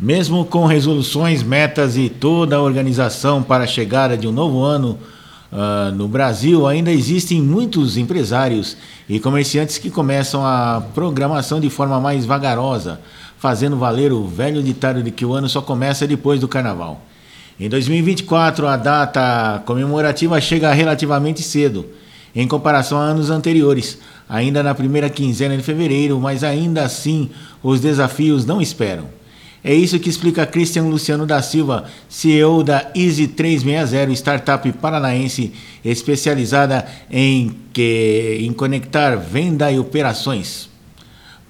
Mesmo 0.00 0.46
com 0.46 0.64
resoluções, 0.64 1.42
metas 1.42 1.94
e 1.98 2.08
toda 2.08 2.56
a 2.56 2.62
organização 2.62 3.42
para 3.42 3.64
a 3.64 3.66
chegada 3.66 4.16
de 4.16 4.26
um 4.26 4.32
novo 4.32 4.62
ano 4.62 4.98
uh, 5.52 5.94
no 5.94 6.08
Brasil, 6.08 6.66
ainda 6.66 6.90
existem 6.90 7.42
muitos 7.42 7.98
empresários 7.98 8.78
e 9.06 9.20
comerciantes 9.20 9.76
que 9.76 9.90
começam 9.90 10.42
a 10.42 10.82
programação 10.94 11.60
de 11.60 11.68
forma 11.68 12.00
mais 12.00 12.24
vagarosa, 12.24 12.98
fazendo 13.38 13.76
valer 13.76 14.10
o 14.10 14.26
velho 14.26 14.62
ditado 14.62 15.02
de 15.02 15.10
que 15.10 15.26
o 15.26 15.34
ano 15.34 15.50
só 15.50 15.60
começa 15.60 16.06
depois 16.06 16.40
do 16.40 16.48
carnaval. 16.48 17.02
Em 17.58 17.68
2024, 17.68 18.66
a 18.68 18.78
data 18.78 19.62
comemorativa 19.66 20.40
chega 20.40 20.72
relativamente 20.72 21.42
cedo, 21.42 21.84
em 22.34 22.48
comparação 22.48 22.96
a 22.96 23.02
anos 23.02 23.28
anteriores, 23.28 23.98
ainda 24.26 24.62
na 24.62 24.74
primeira 24.74 25.10
quinzena 25.10 25.58
de 25.58 25.62
fevereiro, 25.62 26.18
mas 26.18 26.42
ainda 26.42 26.84
assim 26.84 27.28
os 27.62 27.82
desafios 27.82 28.46
não 28.46 28.62
esperam. 28.62 29.19
É 29.62 29.74
isso 29.74 29.98
que 29.98 30.08
explica 30.08 30.46
Christian 30.46 30.84
Luciano 30.84 31.26
da 31.26 31.42
Silva, 31.42 31.84
CEO 32.08 32.62
da 32.62 32.90
Easy 32.94 33.28
360, 33.28 34.12
startup 34.12 34.72
paranaense 34.72 35.52
especializada 35.84 36.86
em, 37.10 37.54
que, 37.72 38.38
em 38.40 38.52
conectar 38.52 39.16
venda 39.16 39.70
e 39.70 39.78
operações. 39.78 40.70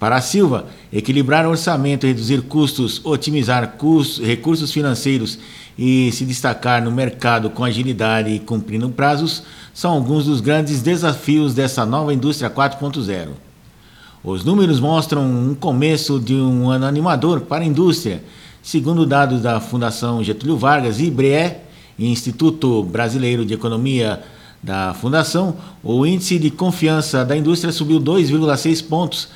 Para 0.00 0.16
a 0.16 0.20
Silva, 0.20 0.66
equilibrar 0.92 1.46
orçamento, 1.46 2.06
reduzir 2.06 2.42
custos, 2.42 3.00
otimizar 3.04 3.74
custos, 3.76 4.26
recursos 4.26 4.72
financeiros 4.72 5.38
e 5.78 6.10
se 6.12 6.24
destacar 6.24 6.82
no 6.82 6.90
mercado 6.90 7.48
com 7.50 7.62
agilidade 7.62 8.30
e 8.30 8.40
cumprindo 8.40 8.88
prazos 8.90 9.44
são 9.72 9.92
alguns 9.92 10.24
dos 10.24 10.40
grandes 10.40 10.82
desafios 10.82 11.54
dessa 11.54 11.86
nova 11.86 12.12
indústria 12.12 12.50
4.0. 12.50 13.49
Os 14.22 14.44
números 14.44 14.78
mostram 14.78 15.24
um 15.24 15.54
começo 15.54 16.20
de 16.20 16.34
um 16.34 16.68
ano 16.68 16.84
animador 16.84 17.40
para 17.40 17.64
a 17.64 17.66
indústria. 17.66 18.22
Segundo 18.62 19.06
dados 19.06 19.40
da 19.40 19.58
Fundação 19.60 20.22
Getúlio 20.22 20.58
Vargas 20.58 21.00
e 21.00 21.10
BRE, 21.10 21.56
Instituto 21.98 22.82
Brasileiro 22.82 23.46
de 23.46 23.54
Economia 23.54 24.22
da 24.62 24.92
Fundação, 24.92 25.56
o 25.82 26.04
índice 26.04 26.38
de 26.38 26.50
confiança 26.50 27.24
da 27.24 27.34
indústria 27.34 27.72
subiu 27.72 27.98
2,6 27.98 28.86
pontos 28.86 29.28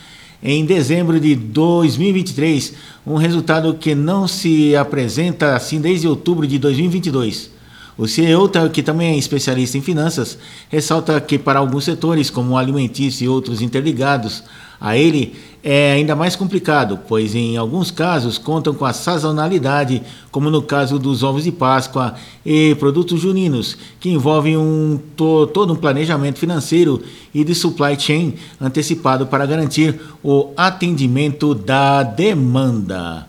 em 0.42 0.66
dezembro 0.66 1.18
de 1.18 1.34
2023, 1.34 2.74
um 3.06 3.14
resultado 3.14 3.72
que 3.72 3.94
não 3.94 4.28
se 4.28 4.76
apresenta 4.76 5.56
assim 5.56 5.80
desde 5.80 6.06
outubro 6.06 6.46
de 6.46 6.58
2022. 6.58 7.53
O 7.96 8.08
CEO, 8.08 8.50
que 8.72 8.82
também 8.82 9.14
é 9.14 9.16
especialista 9.16 9.78
em 9.78 9.80
finanças, 9.80 10.36
ressalta 10.68 11.20
que 11.20 11.38
para 11.38 11.60
alguns 11.60 11.84
setores, 11.84 12.28
como 12.28 12.54
o 12.54 12.58
alimentício 12.58 13.24
e 13.24 13.28
outros 13.28 13.62
interligados 13.62 14.42
a 14.80 14.96
ele, 14.96 15.34
é 15.62 15.92
ainda 15.92 16.16
mais 16.16 16.34
complicado, 16.34 16.98
pois 17.08 17.36
em 17.36 17.56
alguns 17.56 17.92
casos 17.92 18.36
contam 18.36 18.74
com 18.74 18.84
a 18.84 18.92
sazonalidade, 18.92 20.02
como 20.30 20.50
no 20.50 20.60
caso 20.60 20.98
dos 20.98 21.22
ovos 21.22 21.44
de 21.44 21.52
Páscoa 21.52 22.16
e 22.44 22.74
produtos 22.74 23.20
juninos, 23.20 23.78
que 24.00 24.10
envolvem 24.10 24.56
um, 24.56 24.98
to, 25.16 25.46
todo 25.54 25.72
um 25.72 25.76
planejamento 25.76 26.38
financeiro 26.38 27.00
e 27.32 27.44
de 27.44 27.54
supply 27.54 27.98
chain 27.98 28.34
antecipado 28.60 29.26
para 29.26 29.46
garantir 29.46 29.98
o 30.22 30.50
atendimento 30.56 31.54
da 31.54 32.02
demanda. 32.02 33.28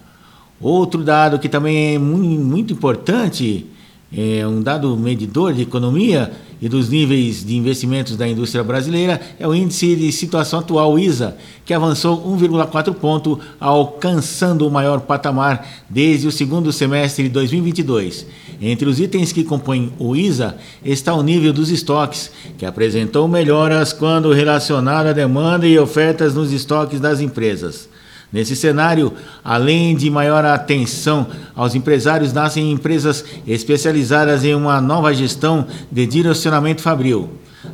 Outro 0.60 1.04
dado 1.04 1.38
que 1.38 1.48
também 1.48 1.96
é 1.96 2.00
muito 2.00 2.74
importante 2.74 3.68
é, 4.16 4.48
um 4.48 4.62
dado 4.62 4.96
medidor 4.96 5.54
de 5.54 5.62
economia 5.62 6.32
e 6.62 6.70
dos 6.70 6.90
níveis 6.90 7.46
de 7.46 7.56
investimentos 7.56 8.16
da 8.16 8.28
indústria 8.28 8.64
brasileira 8.64 9.20
é 9.38 9.46
o 9.46 9.54
índice 9.54 9.94
de 9.96 10.12
situação 10.12 10.60
atual, 10.60 10.98
ISA, 10.98 11.36
que 11.66 11.74
avançou 11.74 12.26
1,4 12.38 12.94
ponto, 12.94 13.40
alcançando 13.60 14.66
o 14.66 14.72
maior 14.72 15.02
patamar 15.02 15.68
desde 15.90 16.28
o 16.28 16.32
segundo 16.32 16.72
semestre 16.72 17.26
de 17.26 17.30
2022. 17.30 18.26
Entre 18.62 18.88
os 18.88 19.02
itens 19.02 19.34
que 19.34 19.44
compõem 19.44 19.92
o 20.00 20.16
ISA 20.16 20.56
está 20.84 21.14
o 21.14 21.22
nível 21.22 21.52
dos 21.52 21.70
estoques, 21.70 22.32
que 22.58 22.66
apresentou 22.66 23.28
melhoras 23.28 23.92
quando 23.92 24.31
relacionado 24.31 25.08
à 25.08 25.14
demanda 25.14 25.68
e 25.68 25.78
ofertas 25.78 26.34
nos 26.34 26.54
estoques 26.54 27.02
das 27.02 27.20
empresas. 27.20 27.90
Nesse 28.31 28.56
cenário, 28.56 29.13
além 29.44 29.96
de 29.96 30.09
maior 30.09 30.44
atenção 30.44 31.28
aos 31.56 31.75
empresários, 31.75 32.34
nascem 32.34 32.72
empresas 32.72 33.24
especializadas 33.47 34.44
em 34.44 34.53
uma 34.53 34.81
nova 34.81 35.13
gestão 35.13 35.66
de 35.91 36.06
direcionamento 36.06 36.81
fabril. 36.81 37.30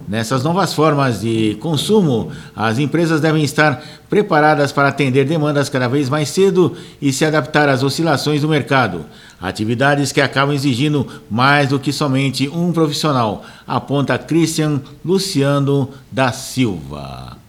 Nessas 0.08 0.44
novas 0.44 0.74
formas 0.74 1.22
de 1.22 1.58
consumo, 1.60 2.32
as 2.56 2.80
empresas 2.80 3.22
devem 3.22 3.44
estar 3.44 3.82
preparadas 4.10 4.72
para 4.72 4.90
atender 4.90 5.26
demandas 5.26 5.70
cada 5.70 5.88
vez 5.88 6.10
mais 6.10 6.30
cedo 6.30 6.76
e 7.02 7.12
se 7.14 7.26
adaptar 7.26 7.70
às 7.70 7.84
oscilações 7.84 8.42
do 8.42 8.48
mercado. 8.48 9.06
Atividades 9.42 10.12
que 10.12 10.22
acabam 10.22 10.54
exigindo 10.54 11.08
mais 11.30 11.70
do 11.70 11.80
que 11.80 11.92
somente 11.92 12.48
um 12.50 12.72
profissional, 12.72 13.44
aponta 13.68 14.18
Christian 14.18 14.82
Luciano 15.04 15.90
da 16.12 16.32
Silva. 16.32 17.41